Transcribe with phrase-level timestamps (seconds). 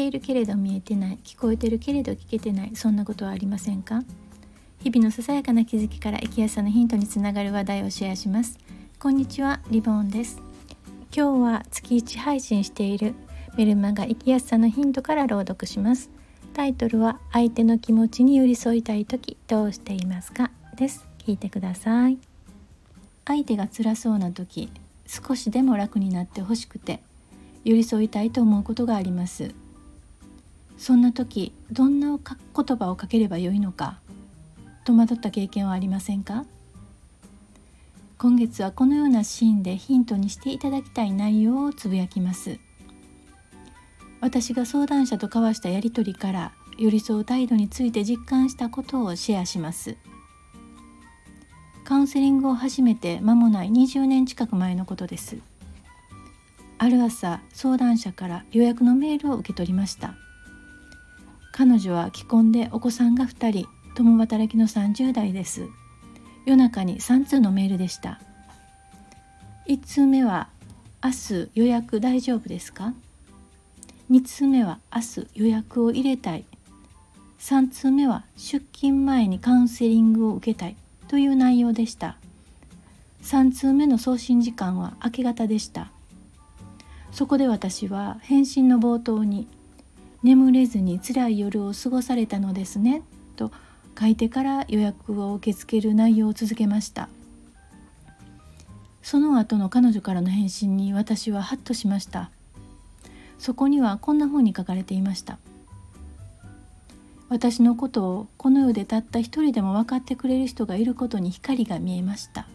[0.00, 4.02] ているけれど見えてない聞こえてるけれど聞けてないそんなことはありませんか？
[4.82, 8.58] 日々のささやかな気づきから生きやすさのヒントにつながる話題をシェアします。
[8.98, 10.40] こんにちはリボンです。
[11.14, 13.14] 今日は月1配信している
[13.58, 16.08] メルマガ生きやすさのヒントから朗読します。
[16.54, 20.50] タイトルは相手の気持ちに寄り添いたい時どうしていますか？
[20.76, 21.06] です。
[21.18, 22.16] 聞いてください。
[23.26, 24.72] 相手が辛そうな時
[25.06, 27.02] 少しでも楽になってほしくて
[27.64, 29.52] 寄り添いたいと思うことがあります。
[30.80, 33.98] そんな時どんな言葉をかければよいのか
[34.86, 36.46] 戸惑った経験はありませんか？
[38.16, 42.58] 今月はこのようなシーンでヒントにしていただきたい内容をつぶやきます。
[44.22, 49.98] 私が相談者と交わしたやり取りから寄り添う態度について実感したことをシェアします。
[51.84, 55.36] カウンセリングを始めて間もない20年近く前のことです。
[56.78, 60.14] ある朝相談者から予約のメールを受け取りました。
[61.60, 65.68] 彼女は既婚でお子さんが2人共働きの30代です。
[66.46, 68.18] 夜中に3通のメールでした。
[69.68, 70.48] 1通目は
[71.04, 72.94] 「明日予約大丈夫ですか?」
[74.10, 76.46] 2通目は「明日予約を入れたい」
[77.38, 80.76] 3通目は「出勤前にカウンセリングを受けたい」
[81.08, 82.16] という内容でした。
[83.20, 85.92] 3通目の送信時間は明け方でした。
[87.12, 89.46] そこで私は返信の冒頭に
[90.22, 93.02] 「眠れずに辛い夜を過ごされたのですね」
[93.36, 93.50] と
[93.98, 97.08] 書いてから予約を受け付ける内容を続けました。
[99.02, 102.30] その後の彼女からの返信に私はハッとしました。
[103.38, 105.38] そこにはこんな風に書かれていました。
[107.30, 112.46] 私のことをこの世でたった一人でも分かってくれる人がいることに光が見えました。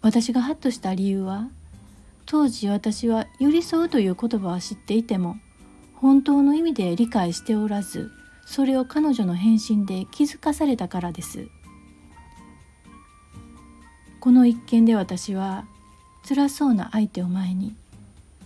[0.00, 1.48] 私がハッとした理由は
[2.24, 5.38] 当時私は寄り添うという言葉は知っていても
[6.00, 8.12] 本当の意味で理解しておらず
[8.46, 11.48] それを彼女の返信で気づかされたからです。
[14.20, 15.64] この一件で私は
[16.28, 17.74] 辛そうな相手を前に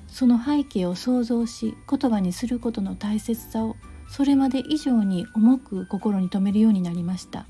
[0.09, 3.77] その背景を想像し言葉にすることの大切さを
[4.09, 7.47] それまで以上に重く心に留めるようになりました。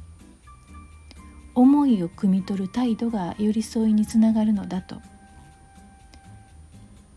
[1.55, 5.01] 思いを汲み取る態度が寄り添いにつながるのだと。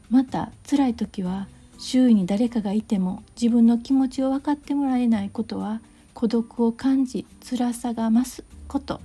[0.09, 1.47] また辛い時は
[1.87, 5.81] 周囲に誰かがいても自分の気持ちを分かってもらえないことは
[6.15, 9.01] 孤独を感じ辛さが増すこと。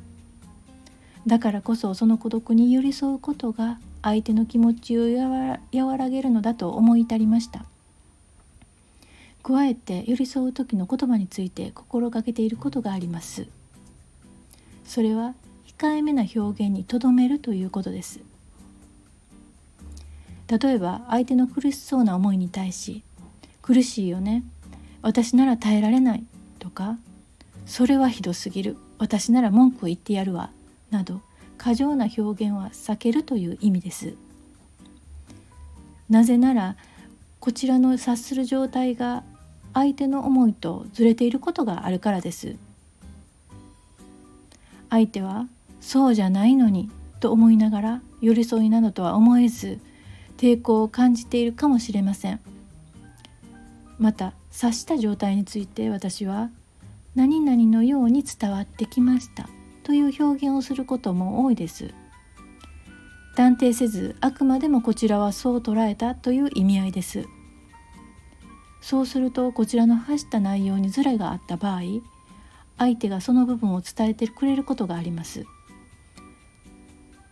[1.27, 5.03] だからこそその孤独に寄り添うことが相手の気持ちを
[5.75, 7.67] 和らげるのだと思い至りました。
[9.43, 13.47] 加えて寄り添う時の言葉について心がけていることがあります。
[14.85, 15.35] それは
[15.79, 18.21] 控えめな表現にとどめるということです。
[20.51, 23.05] 例えば相手の苦しそうな思いに対し
[23.63, 24.43] 「苦しいよね。
[25.01, 26.25] 私なら耐えられない」
[26.59, 26.99] とか
[27.67, 28.77] 「それはひどすぎる。
[28.99, 30.51] 私なら文句を言ってやるわ」
[30.91, 31.21] など
[31.57, 34.15] 過剰な表現は避けるという意味です。
[36.09, 36.77] なぜなら
[37.39, 39.23] こちらの察する状態が
[39.73, 42.57] 相手の思いとずれていることがあるからです。
[44.89, 45.47] 相手は
[45.81, 46.91] そうじゃないのに
[47.21, 49.79] と思いながら寄り添いなどとは思えず
[50.41, 52.41] 抵抗を感じているかもしれません。
[53.99, 56.49] また察した状態について私は
[57.15, 59.51] 何々のように伝わってきました。
[59.83, 61.93] という表現をすることも多いです。
[63.37, 67.27] 断定せずあくまでもこちらはそう捉えたという意味合いです。
[68.81, 71.83] そうするとこちらの発した内容にズレがあった場合
[72.79, 75.45] 相手がその部分を伝えてくれることがあります。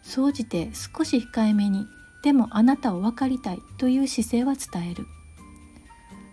[0.03, 1.87] 総じて少し控えめに
[2.23, 5.07] でもあなたを分かりたいという姿勢は伝える。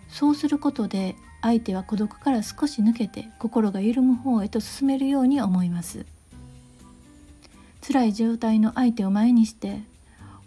[0.08, 6.06] そうすることで相手は孤独から少し抜けて心が緩む方へと進めるように思います。
[7.86, 9.82] 辛い状態の相手を前にして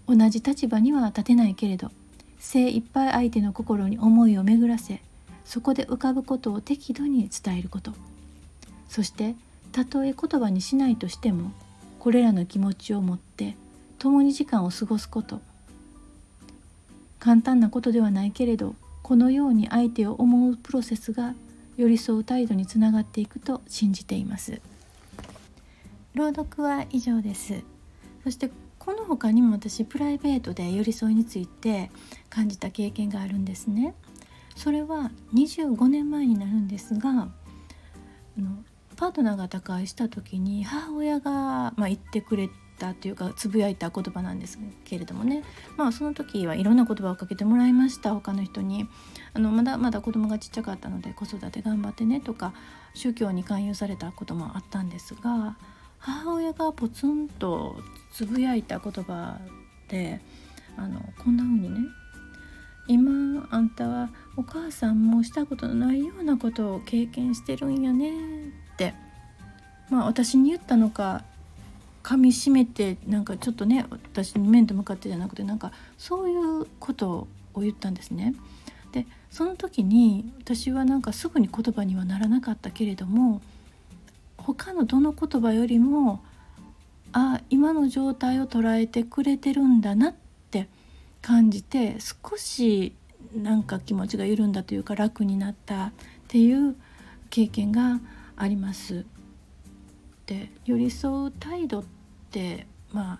[0.07, 1.91] 同じ立場には立てないけれど
[2.37, 5.01] 精一杯相手の心に思いを巡らせ
[5.45, 7.93] そこで浮かぶことを適度に伝えること。
[8.89, 9.35] そして
[9.71, 11.51] たとえ言葉にしないとしても
[11.99, 13.55] これらの気持ちを持って
[13.99, 15.41] 共に時間を過ごすこと。
[17.19, 21.35] 簡単なことではないけれどこのように相手を思うプロセスが
[21.75, 24.61] 寄り添う態度につながっていくと信じています。
[26.13, 27.61] 朗読は以上です。
[28.23, 31.91] そしてこの他にも私プライベートで寄り添いについて
[32.29, 33.93] 感じた経験があるんですね。
[34.55, 37.13] それは25年前になるんですがあ
[38.37, 38.63] の
[38.97, 41.31] パートナーが他界した時に母親が、
[41.77, 42.49] まあ、言ってくれ
[42.79, 45.43] たっていうかつぶやいた言葉なんですけれどもね。
[45.77, 48.87] まあその時はいろんな言葉をかけてもらいました他の人に。
[49.33, 52.53] あのまだまだ子供がちっちゃかったので子育て頑張ってねとか
[52.93, 55.55] 宗教に勧誘されたこともあったんですが
[55.99, 57.77] 母親がポツンと
[58.11, 59.39] つぶやいた言葉
[59.87, 60.19] で
[60.77, 61.79] あのこんな風にね
[62.87, 68.11] 今あんたはお母さんもしたことのないようなことを経験してるんやね
[68.73, 68.93] って
[69.89, 71.23] まあ私に言ったのか
[72.09, 78.33] 噛みしめてなんかちょっとね私に面と向かってじゃなくてなんかそういうことを言ったんですね。
[78.91, 83.41] でその時に私はなんかすぐに言葉にはならなかったけれども
[84.37, 86.23] 他のどの言葉よりも
[87.13, 90.15] あ今の状態を捉えてくれてるんだなっ
[90.49, 90.67] て
[91.21, 92.95] 感じて少し
[93.35, 95.91] なんか気持ちが緩んだというか楽になったっ
[96.27, 96.75] ていう
[97.29, 97.99] 経験が
[98.35, 99.05] あります。
[100.25, 101.83] で寄り添う態度
[102.29, 103.19] ってまあ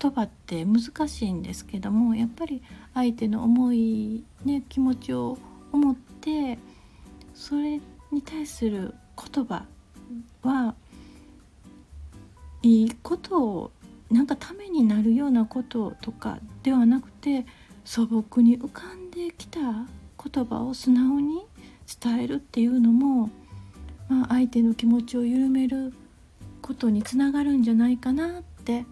[0.00, 2.62] 言葉って難しいんですけどもやっぱり
[2.94, 5.38] 相手の思い、ね、気持ちを
[5.72, 6.58] 思って
[7.34, 8.94] それに対する
[9.32, 9.64] 言葉
[10.42, 10.74] は
[12.62, 13.70] いいことを
[14.10, 17.44] なんかためになるようなこととかではなくて
[17.84, 21.46] 素朴に浮かんできた言葉を素直に
[22.02, 23.30] 伝えるっていうのも、
[24.08, 25.92] まあ、相手の気持ちを緩める
[26.68, 28.84] ことにつながるんじゃないかなって、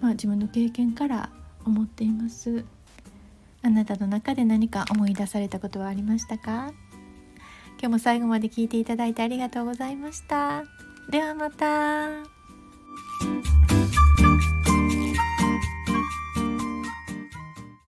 [0.00, 1.28] まあ、自分の経験から
[1.66, 2.64] 思っています。
[3.60, 6.72] あなたの中で何か思い出されたことはありましたか？
[7.72, 10.64] 今日も最後まで聞いていただいてありがとうございました。
[11.10, 12.08] ではまた。